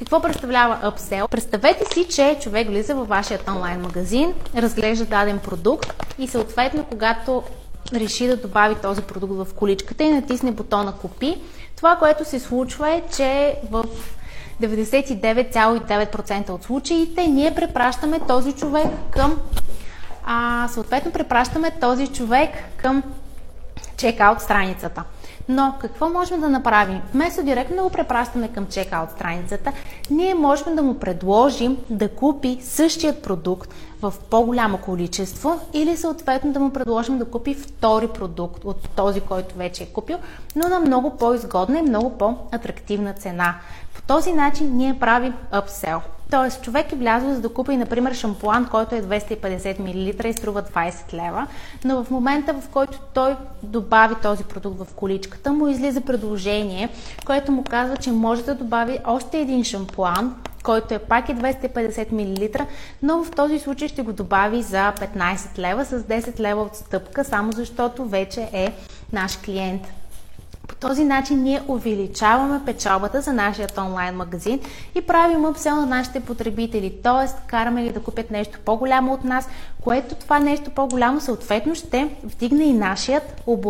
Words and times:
Какво 0.00 0.22
представлява 0.22 0.78
upsell? 0.84 1.28
Представете 1.28 1.84
си, 1.94 2.08
че 2.08 2.38
човек 2.42 2.68
влиза 2.68 2.94
във 2.94 3.08
вашия 3.08 3.40
онлайн 3.48 3.80
магазин, 3.80 4.34
разглежда 4.56 5.04
даден 5.04 5.38
продукт 5.38 6.04
и 6.18 6.28
съответно, 6.28 6.84
когато 6.84 7.42
реши 7.94 8.26
да 8.26 8.36
добави 8.36 8.74
този 8.74 9.02
продукт 9.02 9.32
в 9.32 9.54
количката 9.54 10.04
и 10.04 10.10
натисне 10.10 10.52
бутона 10.52 10.92
купи, 10.92 11.36
това, 11.76 11.96
което 11.96 12.24
се 12.24 12.40
случва 12.40 12.90
е, 12.90 13.02
че 13.16 13.56
в 13.70 13.84
99,9% 14.62 16.50
от 16.50 16.64
случаите 16.64 17.26
ние 17.26 17.54
препращаме 17.54 18.20
този 18.28 18.52
човек 18.52 18.86
към 19.10 19.38
а, 20.24 20.68
съответно 20.68 21.12
препращаме 21.12 21.70
този 21.80 22.06
човек 22.08 22.50
към 22.76 23.02
чекаут 23.96 24.40
страницата. 24.40 25.04
Но 25.48 25.74
какво 25.80 26.08
можем 26.08 26.40
да 26.40 26.48
направим? 26.48 27.00
Вместо 27.14 27.42
директно 27.42 27.76
да 27.76 27.82
го 27.82 27.90
препращаме 27.90 28.48
към 28.48 28.66
чекаут 28.66 29.10
страницата, 29.10 29.72
ние 30.10 30.34
можем 30.34 30.76
да 30.76 30.82
му 30.82 30.98
предложим 30.98 31.76
да 31.90 32.08
купи 32.08 32.58
същият 32.62 33.22
продукт 33.22 33.74
в 34.02 34.14
по-голямо 34.30 34.78
количество 34.78 35.60
или 35.72 35.96
съответно 35.96 36.52
да 36.52 36.60
му 36.60 36.70
предложим 36.70 37.18
да 37.18 37.24
купи 37.24 37.54
втори 37.54 38.08
продукт 38.08 38.64
от 38.64 38.88
този, 38.96 39.20
който 39.20 39.54
вече 39.54 39.82
е 39.82 39.86
купил, 39.86 40.18
но 40.56 40.68
на 40.68 40.80
много 40.80 41.16
по-изгодна 41.16 41.78
и 41.78 41.82
много 41.82 42.18
по-атрактивна 42.18 43.12
цена. 43.12 43.54
По 43.94 44.02
този 44.02 44.32
начин 44.32 44.76
ние 44.76 44.98
правим 44.98 45.34
upsell. 45.52 46.00
Тоест, 46.30 46.62
човек 46.62 46.92
е 46.92 46.96
влязъл 46.96 47.34
за 47.34 47.40
да 47.40 47.48
купи, 47.48 47.76
например, 47.76 48.14
шампуан, 48.14 48.68
който 48.70 48.94
е 48.94 49.02
250 49.02 49.78
мл 49.78 50.28
и 50.28 50.32
струва 50.32 50.62
20 50.62 51.12
лева, 51.12 51.46
но 51.84 52.04
в 52.04 52.10
момента, 52.10 52.54
в 52.54 52.68
който 52.68 52.98
той 53.14 53.36
добави 53.62 54.14
този 54.22 54.44
продукт 54.44 54.78
в 54.78 54.94
количката, 54.94 55.52
му 55.52 55.68
излиза 55.68 56.00
предложение, 56.00 56.88
което 57.26 57.52
му 57.52 57.64
казва, 57.64 57.96
че 57.96 58.12
може 58.12 58.42
да 58.42 58.54
добави 58.54 58.98
още 59.04 59.38
един 59.38 59.64
шампуан, 59.64 60.34
който 60.62 60.94
е 60.94 60.98
пак 60.98 61.28
е 61.28 61.34
250 61.34 62.12
мл, 62.12 62.66
но 63.02 63.24
в 63.24 63.30
този 63.30 63.58
случай 63.58 63.88
ще 63.88 64.02
го 64.02 64.12
добави 64.12 64.62
за 64.62 64.92
15 64.92 65.58
лева 65.58 65.84
с 65.84 66.02
10 66.02 66.40
лева 66.40 66.62
отстъпка, 66.62 67.24
само 67.24 67.52
защото 67.52 68.04
вече 68.04 68.48
е 68.52 68.72
наш 69.12 69.36
клиент. 69.36 69.82
Този 70.80 71.04
начин 71.04 71.42
ние 71.42 71.62
увеличаваме 71.68 72.60
печалбата 72.66 73.20
за 73.20 73.32
нашия 73.32 73.68
онлайн 73.78 74.14
магазин 74.14 74.60
и 74.94 75.00
правим 75.00 75.44
апсел 75.44 75.76
на 75.76 75.86
нашите 75.86 76.20
потребители, 76.20 76.94
т.е. 77.02 77.48
караме 77.50 77.82
ги 77.82 77.92
да 77.92 78.00
купят 78.00 78.30
нещо 78.30 78.58
по-голямо 78.64 79.12
от 79.12 79.24
нас, 79.24 79.48
което 79.84 80.14
това 80.14 80.38
нещо 80.38 80.70
по-голямо 80.70 81.20
съответно 81.20 81.74
ще 81.74 82.16
вдигне 82.24 82.64
и 82.64 82.72
нашият 82.72 83.42
оборот 83.46 83.60